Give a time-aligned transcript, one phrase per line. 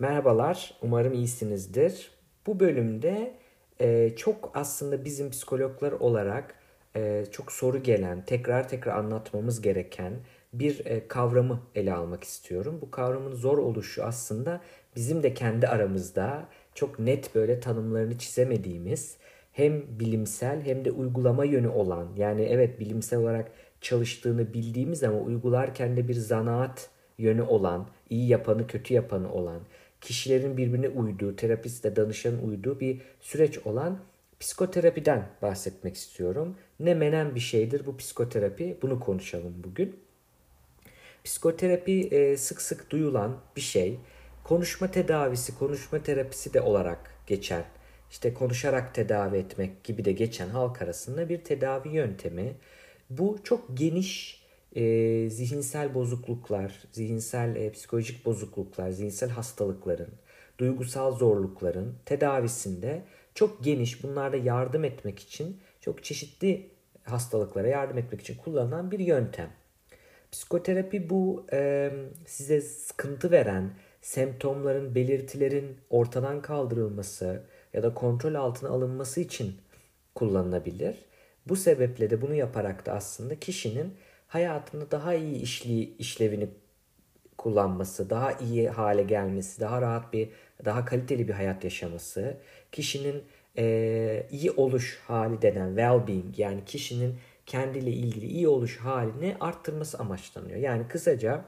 [0.00, 2.10] Merhabalar, umarım iyisinizdir.
[2.46, 3.34] Bu bölümde
[3.80, 6.54] e, çok aslında bizim psikologlar olarak
[6.96, 10.12] e, çok soru gelen, tekrar tekrar anlatmamız gereken
[10.52, 12.78] bir e, kavramı ele almak istiyorum.
[12.82, 14.60] Bu kavramın zor oluşu aslında
[14.96, 19.16] bizim de kendi aramızda çok net böyle tanımlarını çizemediğimiz
[19.52, 25.96] hem bilimsel hem de uygulama yönü olan yani evet bilimsel olarak çalıştığını bildiğimiz ama uygularken
[25.96, 29.60] de bir zanaat yönü olan, iyi yapanı kötü yapanı olan,
[30.00, 33.98] kişilerin birbirine uyduğu, terapistle danışanın uyduğu bir süreç olan
[34.40, 36.56] psikoterapiden bahsetmek istiyorum.
[36.80, 38.78] Ne menen bir şeydir bu psikoterapi?
[38.82, 39.96] Bunu konuşalım bugün.
[41.24, 43.98] Psikoterapi e, sık sık duyulan bir şey.
[44.44, 47.64] Konuşma tedavisi, konuşma terapisi de olarak geçer.
[48.10, 52.56] İşte konuşarak tedavi etmek gibi de geçen halk arasında bir tedavi yöntemi.
[53.10, 54.42] Bu çok geniş
[54.76, 60.10] e, zihinsel bozukluklar, zihinsel e, psikolojik bozukluklar, zihinsel hastalıkların,
[60.58, 66.70] duygusal zorlukların tedavisinde çok geniş, bunlarda yardım etmek için çok çeşitli
[67.02, 69.50] hastalıklara yardım etmek için kullanılan bir yöntem.
[70.32, 71.90] Psikoterapi bu e,
[72.26, 73.70] size sıkıntı veren
[74.00, 77.42] semptomların, belirtilerin ortadan kaldırılması
[77.72, 79.56] ya da kontrol altına alınması için
[80.14, 81.04] kullanılabilir.
[81.48, 83.94] Bu sebeple de bunu yaparak da aslında kişinin
[84.28, 86.48] hayatında daha iyi işli, işlevini
[87.38, 90.28] kullanması, daha iyi hale gelmesi, daha rahat bir,
[90.64, 92.36] daha kaliteli bir hayat yaşaması,
[92.72, 93.22] kişinin
[93.58, 97.14] e, iyi oluş hali denen well-being yani kişinin
[97.46, 100.58] kendiyle ilgili iyi oluş halini arttırması amaçlanıyor.
[100.58, 101.44] Yani kısaca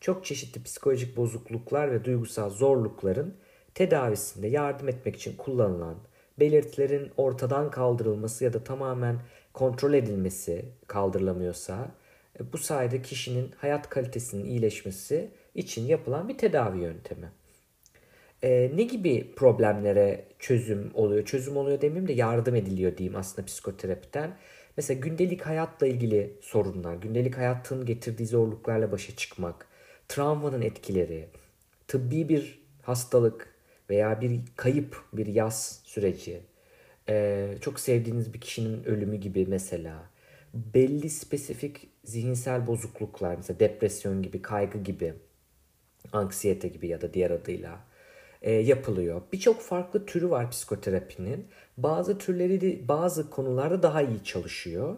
[0.00, 3.34] çok çeşitli psikolojik bozukluklar ve duygusal zorlukların
[3.74, 5.96] tedavisinde yardım etmek için kullanılan
[6.38, 9.16] belirtilerin ortadan kaldırılması ya da tamamen
[9.52, 11.88] kontrol edilmesi kaldırılamıyorsa
[12.52, 17.30] bu sayede kişinin hayat kalitesinin iyileşmesi için yapılan bir tedavi yöntemi.
[18.42, 21.24] Ee, ne gibi problemlere çözüm oluyor?
[21.24, 24.36] Çözüm oluyor demeyeyim de yardım ediliyor diyeyim aslında psikoterapiden.
[24.76, 29.66] Mesela gündelik hayatla ilgili sorunlar, gündelik hayatın getirdiği zorluklarla başa çıkmak,
[30.08, 31.28] travmanın etkileri,
[31.88, 33.54] tıbbi bir hastalık
[33.90, 36.40] veya bir kayıp, bir yaz süreci,
[37.08, 40.10] ee, çok sevdiğiniz bir kişinin ölümü gibi mesela,
[40.74, 45.14] belli spesifik zihinsel bozukluklar, mesela depresyon gibi, kaygı gibi,
[46.12, 47.80] anksiyete gibi ya da diğer adıyla
[48.42, 49.22] e, yapılıyor.
[49.32, 51.46] Birçok farklı türü var psikoterapinin.
[51.76, 54.96] Bazı türleri de bazı konularda daha iyi çalışıyor.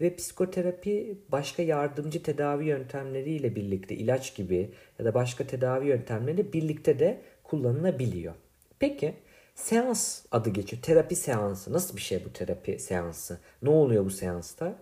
[0.00, 6.98] Ve psikoterapi başka yardımcı tedavi yöntemleriyle birlikte ilaç gibi ya da başka tedavi yöntemleriyle birlikte
[6.98, 8.34] de kullanılabiliyor.
[8.78, 9.14] Peki
[9.54, 10.82] seans adı geçiyor.
[10.82, 11.72] Terapi seansı.
[11.72, 13.38] Nasıl bir şey bu terapi seansı?
[13.62, 14.78] Ne oluyor bu seansta?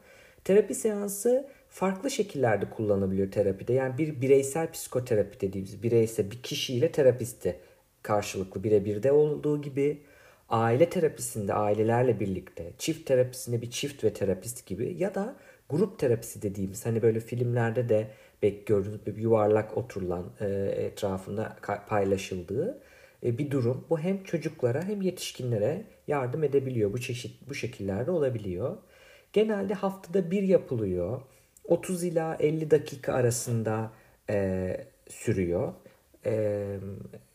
[0.47, 3.73] Terapi seansı farklı şekillerde kullanılabiliyor terapide.
[3.73, 7.57] Yani bir bireysel psikoterapi dediğimiz bireysel bir kişiyle terapisti
[8.03, 10.03] karşılıklı birebir de olduğu gibi
[10.49, 15.37] aile terapisinde ailelerle birlikte, çift terapisinde bir çift ve terapist gibi ya da
[15.69, 18.11] grup terapisi dediğimiz hani böyle filmlerde de
[18.43, 20.47] bek gördüğünüz bir yuvarlak oturulan e,
[20.77, 21.57] etrafında
[21.89, 22.83] paylaşıldığı
[23.25, 23.87] e, bir durum.
[23.91, 26.93] Bu hem çocuklara hem yetişkinlere yardım edebiliyor.
[26.93, 28.77] Bu çeşit bu şekillerde olabiliyor.
[29.37, 31.21] Genelde haftada bir yapılıyor.
[31.65, 33.93] 30 ila 50 dakika arasında
[34.31, 34.77] e,
[35.09, 35.73] sürüyor.
[36.27, 36.67] E,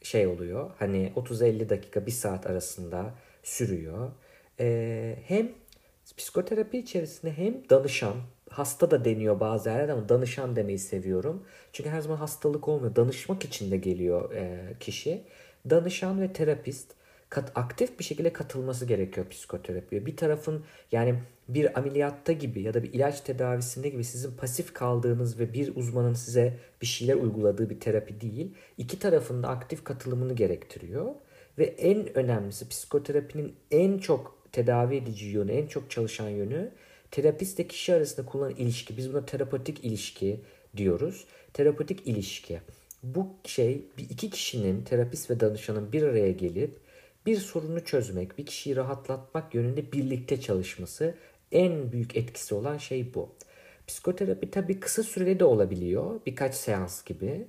[0.01, 0.71] şey oluyor.
[0.79, 3.13] Hani 30-50 dakika, bir saat arasında
[3.43, 4.11] sürüyor.
[4.59, 5.51] E, hem
[6.17, 8.15] psikoterapi içerisinde hem danışan,
[8.49, 11.45] hasta da deniyor bazı yerlerde ama danışan demeyi seviyorum.
[11.73, 12.95] Çünkü her zaman hastalık olmuyor.
[12.95, 15.23] Danışmak için de geliyor e, kişi.
[15.69, 17.00] Danışan ve terapist
[17.31, 20.05] kat, aktif bir şekilde katılması gerekiyor psikoterapiye.
[20.05, 21.15] Bir tarafın yani
[21.49, 26.13] bir ameliyatta gibi ya da bir ilaç tedavisinde gibi sizin pasif kaldığınız ve bir uzmanın
[26.13, 28.53] size bir şeyler uyguladığı bir terapi değil.
[28.77, 31.15] İki tarafın da aktif katılımını gerektiriyor.
[31.57, 36.71] Ve en önemlisi psikoterapinin en çok tedavi edici yönü, en çok çalışan yönü
[37.11, 38.97] terapistle kişi arasında kullanılan ilişki.
[38.97, 40.39] Biz buna terapotik ilişki
[40.77, 41.25] diyoruz.
[41.53, 42.59] Terapotik ilişki.
[43.03, 46.77] Bu şey bir iki kişinin terapist ve danışanın bir araya gelip
[47.25, 51.15] bir sorunu çözmek, bir kişiyi rahatlatmak yönünde birlikte çalışması
[51.51, 53.29] en büyük etkisi olan şey bu.
[53.87, 56.19] Psikoterapi tabii kısa süreli de olabiliyor.
[56.25, 57.47] Birkaç seans gibi.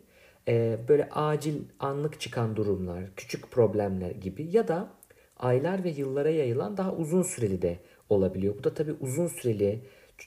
[0.49, 4.91] Ee, böyle acil anlık çıkan durumlar, küçük problemler gibi ya da
[5.37, 7.79] aylar ve yıllara yayılan daha uzun süreli de
[8.09, 8.55] olabiliyor.
[8.59, 9.81] Bu da tabii uzun süreli,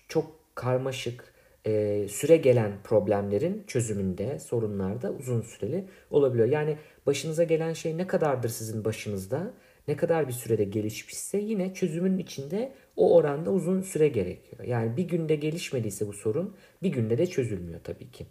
[0.07, 1.33] çok karmaşık,
[1.65, 6.47] e, süre gelen problemlerin çözümünde, sorunlarda uzun süreli olabiliyor.
[6.47, 9.53] Yani başınıza gelen şey ne kadardır sizin başınızda,
[9.87, 14.63] ne kadar bir sürede gelişmişse yine çözümün içinde o oranda uzun süre gerekiyor.
[14.63, 18.25] Yani bir günde gelişmediyse bu sorun bir günde de çözülmüyor tabii ki.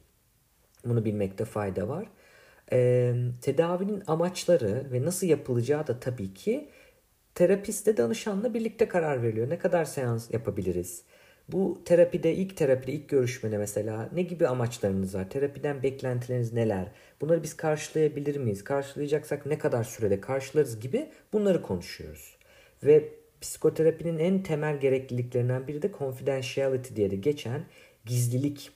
[0.85, 2.07] Bunu bilmekte fayda var.
[2.73, 6.69] E, tedavinin amaçları ve nasıl yapılacağı da tabii ki
[7.35, 9.51] terapistle danışanla birlikte karar veriliyor.
[9.51, 11.05] Ne kadar seans yapabiliriz?
[11.49, 15.31] Bu terapide ilk terapide ilk görüşmede mesela ne gibi amaçlarınız var?
[15.31, 16.87] Terapiden beklentileriniz neler?
[17.21, 18.65] Bunları biz karşılayabilir miyiz?
[18.65, 22.37] Karşılayacaksak ne kadar sürede karşılarız gibi bunları konuşuyoruz.
[22.85, 23.09] Ve
[23.41, 27.65] psikoterapinin en temel gerekliliklerinden biri de confidentiality diye de geçen
[28.05, 28.71] gizlilik.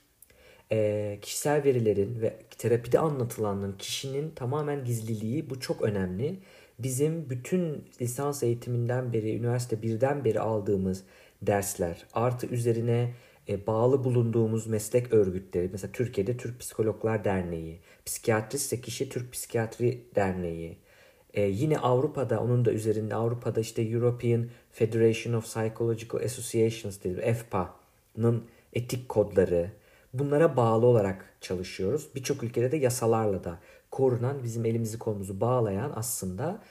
[0.73, 6.39] E, kişisel verilerin ve terapide anlatılanların kişinin tamamen gizliliği bu çok önemli.
[6.79, 11.05] Bizim bütün lisans eğitiminden beri, üniversite birden beri aldığımız
[11.43, 13.15] dersler artı üzerine
[13.49, 20.79] e, bağlı bulunduğumuz meslek örgütleri mesela Türkiye'de Türk Psikologlar Derneği, psikiyatristse kişi Türk Psikiyatri Derneği,
[21.35, 28.45] e, yine Avrupa'da onun da üzerinde Avrupa'da işte European Federation of Psychological Associations dedi EFPA'nın
[28.73, 29.71] etik kodları
[30.15, 32.09] bunlara bağlı olarak çalışıyoruz.
[32.15, 33.59] Birçok ülkede de yasalarla da
[33.91, 36.63] korunan bizim elimizi kolumuzu bağlayan aslında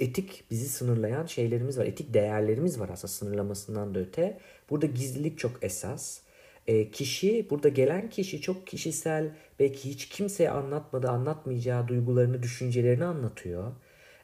[0.00, 1.86] etik bizi sınırlayan şeylerimiz var.
[1.86, 4.38] Etik değerlerimiz var aslında sınırlamasından da öte.
[4.70, 6.20] Burada gizlilik çok esas.
[6.66, 13.72] E, kişi, burada gelen kişi çok kişisel, belki hiç kimseye anlatmadı, anlatmayacağı duygularını, düşüncelerini anlatıyor.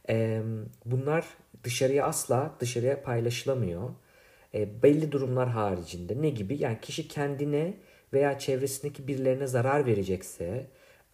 [0.08, 0.43] E,
[0.85, 1.26] bunlar
[1.64, 3.91] dışarıya asla, dışarıya paylaşılamıyor.
[4.55, 6.23] E, belli durumlar haricinde.
[6.23, 6.62] Ne gibi?
[6.62, 7.75] Yani kişi kendine
[8.12, 10.67] veya çevresindeki birilerine zarar verecekse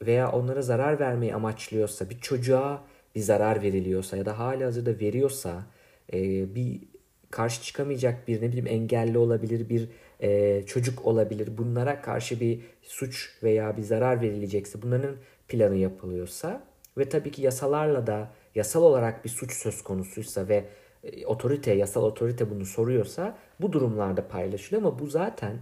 [0.02, 2.84] veya onlara zarar vermeyi amaçlıyorsa, bir çocuğa
[3.14, 5.66] bir zarar veriliyorsa ya da hali hazırda veriyorsa
[6.12, 6.18] e,
[6.54, 6.80] bir
[7.30, 9.88] karşı çıkamayacak bir ne bileyim engelli olabilir bir
[10.22, 15.16] e, çocuk olabilir bunlara karşı bir suç veya bir zarar verilecekse bunların
[15.48, 16.64] planı yapılıyorsa
[16.98, 20.64] ve tabii ki yasalarla da yasal olarak bir suç söz konusuysa ve
[21.04, 25.58] e, otorite yasal otorite bunu soruyorsa bu durumlarda paylaşılıyor ama bu zaten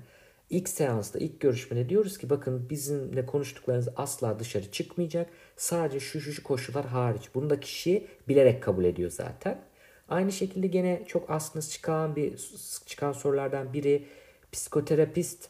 [0.51, 5.31] İlk seansta, ilk görüşmede diyoruz ki bakın bizimle konuştuklarınız asla dışarı çıkmayacak.
[5.57, 7.29] Sadece şu şu, şu koşullar hariç.
[7.35, 9.61] Bunu da kişi bilerek kabul ediyor zaten.
[10.09, 12.51] Aynı şekilde gene çok aslında çıkan bir
[12.87, 14.07] çıkan sorulardan biri
[14.53, 15.49] psikoterapist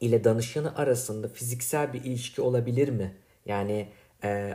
[0.00, 3.16] ile danışanı arasında fiziksel bir ilişki olabilir mi?
[3.46, 3.88] Yani
[4.24, 4.54] e,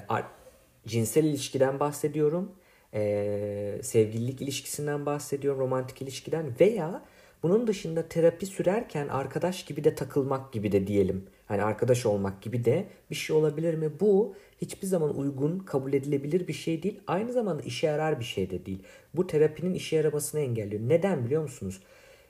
[0.88, 2.51] cinsel ilişkiden bahsediyorum,
[2.94, 7.06] e, sevgililik ilişkisinden bahsediyorum, romantik ilişkiden veya
[7.44, 11.25] bunun dışında terapi sürerken arkadaş gibi de takılmak gibi de diyelim.
[11.45, 13.92] Hani arkadaş olmak gibi de bir şey olabilir mi?
[14.00, 17.00] Bu hiçbir zaman uygun, kabul edilebilir bir şey değil.
[17.07, 18.84] Aynı zamanda işe yarar bir şey de değil.
[19.13, 20.81] Bu terapinin işe yaramasını engelliyor.
[20.88, 21.81] Neden biliyor musunuz?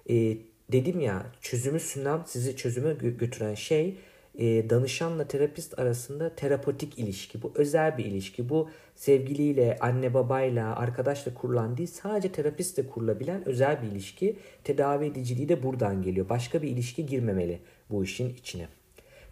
[0.09, 0.37] Ee,
[0.71, 3.97] dedim ya çözümü sunan, sizi çözüme götüren şey
[4.37, 7.41] e, danışanla terapist arasında terapotik ilişki.
[7.41, 8.49] Bu özel bir ilişki.
[8.49, 14.35] Bu sevgiliyle, anne babayla, arkadaşla kurulan değil sadece terapistle kurulabilen özel bir ilişki.
[14.63, 16.29] Tedavi ediciliği de buradan geliyor.
[16.29, 18.67] Başka bir ilişki girmemeli bu işin içine.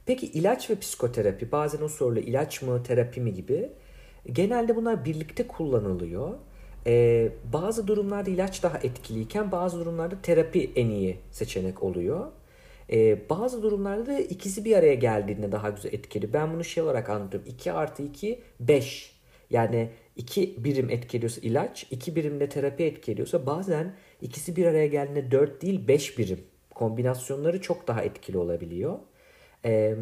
[0.06, 3.70] Peki ilaç ve psikoterapi bazen o soruyla ilaç mı terapi mi gibi
[4.32, 6.34] genelde bunlar birlikte kullanılıyor.
[6.88, 12.28] Ee, bazı durumlarda ilaç daha etkiliyken bazı durumlarda terapi en iyi seçenek oluyor.
[12.92, 16.34] Ee, bazı durumlarda da ikisi bir araya geldiğinde daha güzel etkili.
[16.34, 17.50] Ben bunu şey olarak anlatıyorum.
[17.50, 19.16] 2 artı 2 5.
[19.50, 25.62] Yani 2 birim etkiliyorsa ilaç, 2 birimde terapi etkiliyorsa bazen ikisi bir araya geldiğinde 4
[25.62, 26.40] değil 5 birim
[26.70, 29.00] kombinasyonları çok daha etkili olabiliyor.
[29.66, 29.96] Ee,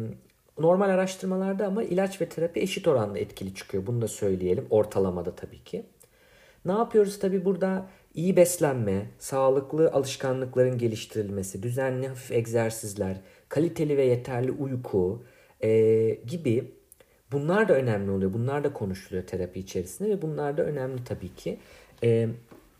[0.58, 3.86] normal araştırmalarda ama ilaç ve terapi eşit oranda etkili çıkıyor.
[3.86, 5.86] Bunu da söyleyelim ortalamada tabii ki.
[6.64, 14.50] Ne yapıyoruz tabii burada iyi beslenme, sağlıklı alışkanlıkların geliştirilmesi, düzenli hafif egzersizler, kaliteli ve yeterli
[14.50, 15.24] uyku
[15.60, 15.70] e,
[16.26, 16.72] gibi
[17.32, 18.32] bunlar da önemli oluyor.
[18.32, 21.58] Bunlar da konuşuluyor terapi içerisinde ve bunlar da önemli tabii ki.
[22.02, 22.28] E,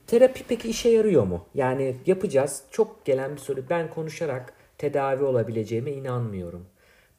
[0.06, 1.46] terapi peki işe yarıyor mu?
[1.54, 2.62] Yani yapacağız.
[2.70, 3.64] Çok gelen bir soru.
[3.70, 6.66] Ben konuşarak tedavi olabileceğime inanmıyorum.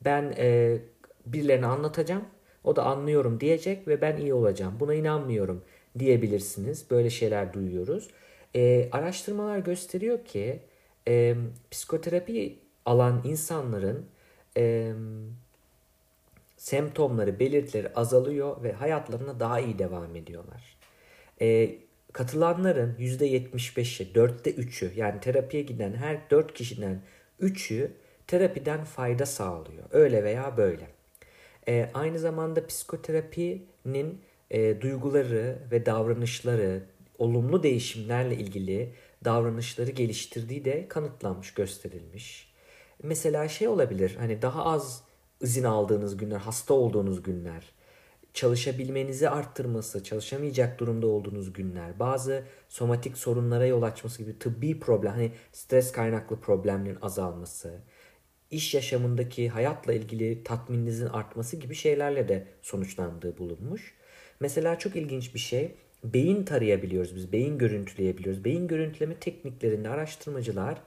[0.06, 0.78] Ben e,
[1.26, 2.24] birilerine anlatacağım.
[2.64, 4.74] O da anlıyorum diyecek ve ben iyi olacağım.
[4.80, 5.64] Buna inanmıyorum
[6.00, 6.86] diyebilirsiniz.
[6.92, 8.10] Böyle şeyler duyuyoruz.
[8.56, 10.60] E, araştırmalar gösteriyor ki
[11.08, 11.36] e,
[11.72, 14.06] psikoterapi alan insanların
[14.58, 14.94] e,
[16.58, 20.78] semptomları, belirtileri azalıyor ve hayatlarına daha iyi devam ediyorlar.
[21.42, 21.76] E,
[22.14, 27.02] katılanların %75'i, dörtte üçü yani terapiye giden her dört kişiden
[27.40, 27.92] üçü
[28.28, 29.84] terapiden fayda sağlıyor.
[29.92, 30.88] Öyle veya böyle.
[31.68, 34.22] E, aynı zamanda psikoterapinin
[34.52, 36.84] e, duyguları ve davranışları,
[37.18, 38.94] olumlu değişimlerle ilgili
[39.26, 42.54] davranışları geliştirdiği de kanıtlanmış, gösterilmiş.
[43.04, 45.04] Mesela şey olabilir hani daha az
[45.42, 47.64] izin aldığınız günler, hasta olduğunuz günler,
[48.34, 55.32] çalışabilmenizi arttırması, çalışamayacak durumda olduğunuz günler, bazı somatik sorunlara yol açması gibi tıbbi problem, hani
[55.52, 57.82] stres kaynaklı problemlerin azalması,
[58.52, 63.96] iş yaşamındaki hayatla ilgili tatmininizin artması gibi şeylerle de sonuçlandığı bulunmuş.
[64.40, 65.72] Mesela çok ilginç bir şey
[66.04, 68.46] beyin tarayabiliyoruz biz, beyin görüntüleyebiliyoruz.
[68.46, 70.78] Beyin görüntüleme tekniklerinde araştırmacılar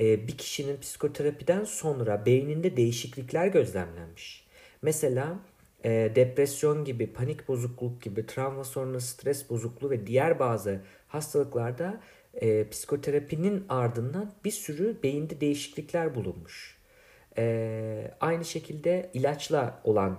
[0.00, 4.46] e, bir kişinin psikoterapiden sonra beyninde değişiklikler gözlemlenmiş.
[4.82, 5.38] Mesela
[5.84, 12.00] e, depresyon gibi, panik bozukluk gibi, travma sonrası stres bozukluğu ve diğer bazı hastalıklarda
[12.34, 16.76] e, psikoterapinin ardından bir sürü beyinde değişiklikler bulunmuş.
[17.38, 20.18] E, aynı şekilde ilaçla olan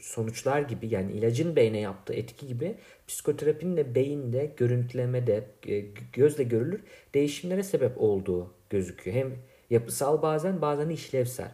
[0.00, 2.74] sonuçlar gibi yani ilacın beyne yaptığı etki gibi
[3.08, 6.80] psikoterapinin de beyinde, görüntülemede, e, gözle görülür
[7.14, 9.16] değişimlere sebep olduğu gözüküyor.
[9.16, 9.32] Hem
[9.70, 11.50] yapısal bazen bazen işlevsel.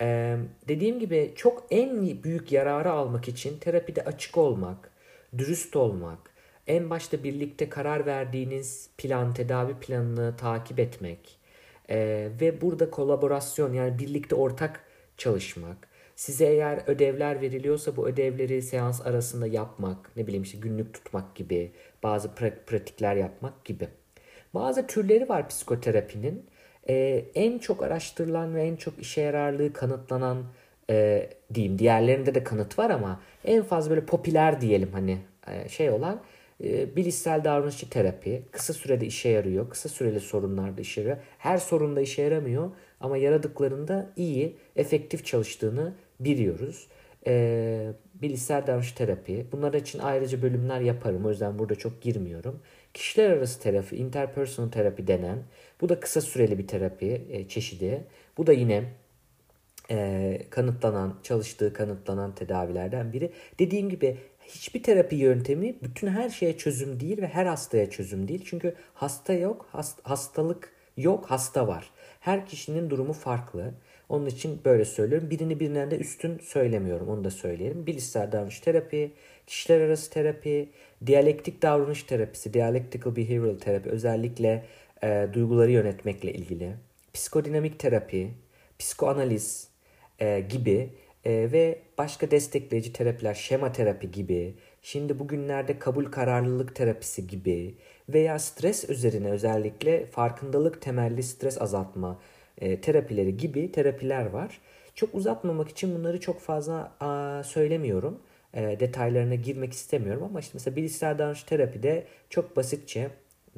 [0.00, 0.36] Ee,
[0.68, 4.90] dediğim gibi çok en büyük yararı almak için terapide açık olmak,
[5.38, 6.18] dürüst olmak,
[6.66, 11.38] en başta birlikte karar verdiğiniz plan, tedavi planını takip etmek
[11.90, 14.84] e, ve burada kolaborasyon yani birlikte ortak
[15.16, 21.34] çalışmak, Size eğer ödevler veriliyorsa bu ödevleri seans arasında yapmak, ne bileyim işte günlük tutmak
[21.34, 22.34] gibi, bazı
[22.66, 23.88] pratikler yapmak gibi.
[24.54, 26.46] Bazı türleri var psikoterapinin.
[26.88, 30.44] Ee, en çok araştırılan ve en çok işe yararlığı kanıtlanan
[30.90, 31.78] e, diyeyim.
[31.78, 36.20] Diğerlerinde de kanıt var ama en fazla böyle popüler diyelim hani e, şey olan
[36.64, 38.42] e, bilişsel davranışçı terapi.
[38.50, 39.70] Kısa sürede işe yarıyor.
[39.70, 41.18] Kısa süreli sorunlarda işe yarıyor.
[41.38, 46.86] Her sorunda işe yaramıyor ama yaradıklarında iyi, efektif çalıştığını biliyoruz.
[47.26, 49.46] E, bilişsel davranış terapi.
[49.52, 51.26] Bunlar için ayrıca bölümler yaparım.
[51.26, 52.60] O yüzden burada çok girmiyorum.
[52.94, 55.38] Kişiler arası terapi, interpersonal terapi denen.
[55.80, 58.04] Bu da kısa süreli bir terapi e, çeşidi.
[58.38, 58.84] Bu da yine
[59.90, 63.32] e, kanıtlanan, çalıştığı kanıtlanan tedavilerden biri.
[63.58, 64.16] Dediğim gibi
[64.46, 68.44] hiçbir terapi yöntemi bütün her şeye çözüm değil ve her hastaya çözüm değil.
[68.46, 71.90] Çünkü hasta yok, hast, hastalık yok, hasta var.
[72.20, 73.74] Her kişinin durumu farklı.
[74.14, 75.30] Onun için böyle söylüyorum.
[75.30, 77.08] Birini birinden de üstün söylemiyorum.
[77.08, 77.86] Onu da söyleyelim.
[77.86, 79.12] Bilişsel davranış terapi,
[79.46, 80.68] kişiler arası terapi,
[81.06, 84.64] diyalektik davranış terapisi, dialectical behavioral terapi özellikle
[85.02, 86.72] e, duyguları yönetmekle ilgili,
[87.14, 88.30] psikodinamik terapi,
[88.78, 89.68] psikoanaliz
[90.18, 90.90] e, gibi
[91.24, 97.74] e, ve başka destekleyici terapiler, şema terapi gibi, şimdi bugünlerde kabul kararlılık terapisi gibi
[98.08, 102.18] veya stres üzerine özellikle farkındalık temelli stres azaltma
[102.58, 104.60] e, terapileri gibi terapiler var.
[104.94, 106.92] Çok uzatmamak için bunları çok fazla
[107.46, 108.20] söylemiyorum.
[108.54, 113.10] E, detaylarına girmek istemiyorum ama işte mesela bilişsel davranış terapide çok basitçe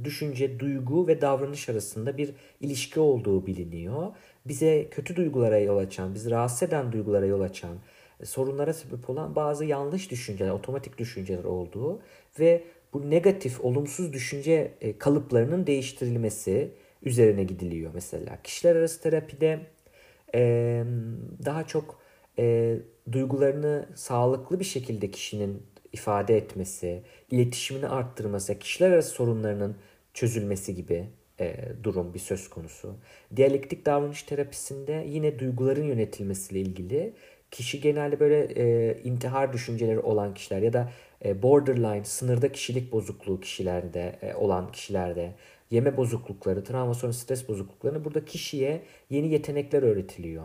[0.05, 4.13] düşünce, duygu ve davranış arasında bir ilişki olduğu biliniyor.
[4.47, 7.77] Bize kötü duygulara yol açan, bizi rahatsız eden duygulara yol açan,
[8.21, 12.01] e, sorunlara sebep olan bazı yanlış düşünceler, otomatik düşünceler olduğu
[12.41, 16.71] ve bu negatif, olumsuz düşünce kalıplarının değiştirilmesi,
[17.03, 18.39] üzerine gidiliyor mesela.
[18.43, 19.61] Kişiler arası terapide
[20.35, 20.85] e,
[21.45, 22.01] daha çok
[22.39, 22.77] e,
[23.13, 25.63] duygularını sağlıklı bir şekilde kişinin
[25.93, 29.77] ifade etmesi, iletişimini arttırması, kişiler arası sorunlarının
[30.15, 31.07] çözülmesi gibi
[31.41, 32.97] e, durum bir söz konusu.
[33.37, 37.15] Diyalektik davranış terapisinde yine duyguların yönetilmesiyle ilgili
[37.51, 40.93] kişi genelde böyle e, intihar düşünceleri olan kişiler ya da
[41.25, 45.35] e, borderline sınırda kişilik bozukluğu kişilerde e, olan kişilerde
[45.71, 50.45] yeme bozuklukları, travma sonrası stres bozukluklarını burada kişiye yeni yetenekler öğretiliyor.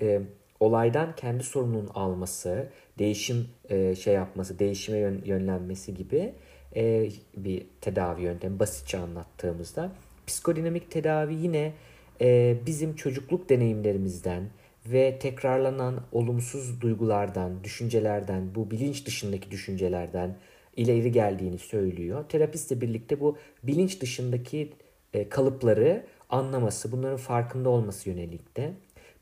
[0.00, 0.22] E,
[0.60, 6.34] olaydan kendi sorumluluğunu alması, değişim e, şey yapması, değişime yön, yönlenmesi gibi
[6.76, 9.92] e, bir tedavi yöntemi basitçe anlattığımızda.
[10.26, 11.72] Psikodinamik tedavi yine
[12.20, 14.42] e, bizim çocukluk deneyimlerimizden
[14.86, 20.36] ve tekrarlanan olumsuz duygulardan, düşüncelerden, bu bilinç dışındaki düşüncelerden,
[20.76, 22.24] ileri geldiğini söylüyor.
[22.28, 24.72] Terapistle birlikte bu bilinç dışındaki
[25.12, 28.72] e, kalıpları anlaması, bunların farkında olması yönelik de.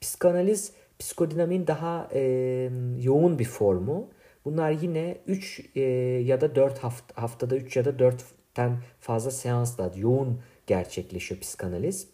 [0.00, 2.20] Psikanaliz, psikodinamin daha e,
[3.00, 4.08] yoğun bir formu.
[4.44, 5.80] Bunlar yine 3 e,
[6.26, 12.08] ya da 4 hafta, haftada 3 ya da 4'ten fazla seansla yoğun gerçekleşiyor psikanaliz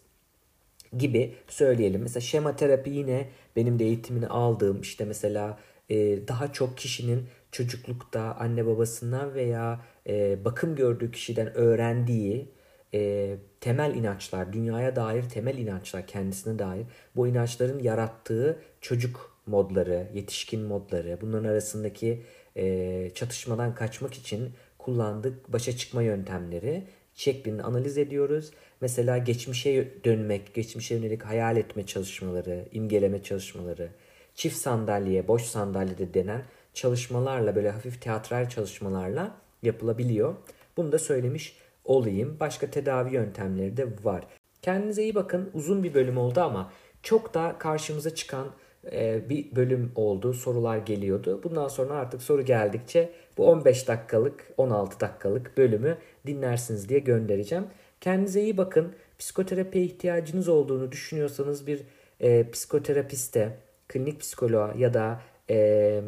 [0.97, 2.01] gibi söyleyelim.
[2.01, 7.25] Mesela şema terapi yine benim de eğitimini aldığım işte mesela e, daha çok kişinin
[7.57, 12.51] çocuklukta anne babasından veya e, bakım gördüğü kişiden öğrendiği
[12.93, 16.85] e, temel inançlar, dünyaya dair temel inançlar kendisine dair
[17.15, 22.23] bu inançların yarattığı çocuk modları, yetişkin modları, bunların arasındaki
[22.55, 26.83] e, çatışmadan kaçmak için kullandık başa çıkma yöntemleri
[27.13, 28.51] şeklinde analiz ediyoruz.
[28.81, 33.89] Mesela geçmişe dönmek, geçmişe yönelik hayal etme çalışmaları, imgeleme çalışmaları,
[34.35, 36.43] çift sandalye, boş sandalyede denen
[36.77, 39.31] çalışmalarla böyle hafif teatral çalışmalarla
[39.63, 40.35] yapılabiliyor.
[40.77, 42.37] Bunu da söylemiş olayım.
[42.39, 44.27] Başka tedavi yöntemleri de var.
[44.61, 45.49] Kendinize iyi bakın.
[45.53, 46.71] Uzun bir bölüm oldu ama
[47.03, 48.47] Çok da karşımıza çıkan
[48.91, 50.33] e, bir bölüm oldu.
[50.33, 51.41] Sorular geliyordu.
[51.43, 57.65] Bundan sonra artık soru geldikçe bu 15 dakikalık, 16 dakikalık bölümü dinlersiniz diye göndereceğim.
[58.01, 58.93] Kendinize iyi bakın.
[59.19, 61.81] Psikoterapiye ihtiyacınız olduğunu düşünüyorsanız bir
[62.19, 63.57] e, psikoterapiste,
[63.87, 66.01] klinik psikoloğa ya da e,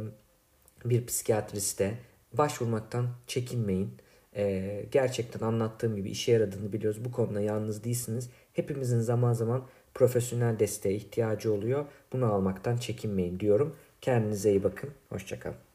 [0.86, 1.98] bir psikiyatriste
[2.34, 3.94] başvurmaktan çekinmeyin.
[4.36, 7.06] E, gerçekten anlattığım gibi işe yaradığını biliyoruz.
[7.06, 8.30] Bu konuda yalnız değilsiniz.
[8.54, 11.86] Hepimizin zaman zaman profesyonel desteğe ihtiyacı oluyor.
[12.14, 13.76] Bunu almaktan çekinmeyin diyorum.
[14.02, 14.90] Kendinize iyi bakın.
[15.10, 15.69] Hoşçakalın.